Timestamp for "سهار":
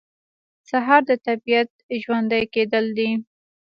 0.69-1.01